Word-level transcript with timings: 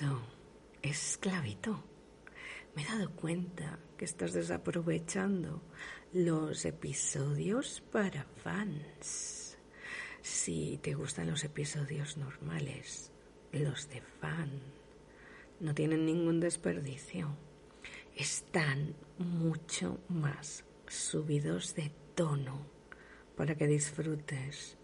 Querido, 0.00 0.22
esclavito, 0.80 1.84
me 2.74 2.82
he 2.82 2.86
dado 2.86 3.10
cuenta 3.10 3.78
que 3.98 4.06
estás 4.06 4.32
desaprovechando 4.32 5.62
los 6.14 6.64
episodios 6.64 7.82
para 7.92 8.24
fans. 8.42 9.58
Si 10.22 10.78
te 10.82 10.94
gustan 10.94 11.28
los 11.28 11.44
episodios 11.44 12.16
normales, 12.16 13.12
los 13.52 13.90
de 13.90 14.00
fan 14.00 14.50
no 15.60 15.74
tienen 15.74 16.06
ningún 16.06 16.40
desperdicio. 16.40 17.36
Están 18.16 18.94
mucho 19.18 19.98
más 20.08 20.64
subidos 20.88 21.74
de 21.74 21.92
tono 22.14 22.66
para 23.36 23.54
que 23.54 23.66
disfrutes 23.66 24.78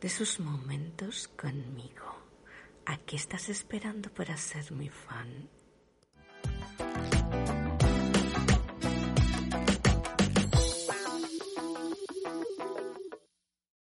de 0.00 0.08
esos 0.08 0.40
momentos 0.40 1.28
conmigo. 1.28 2.29
¿A 2.90 2.96
qué 3.06 3.14
estás 3.14 3.48
esperando 3.48 4.10
para 4.10 4.36
ser 4.36 4.72
mi 4.72 4.88
fan? 4.88 5.48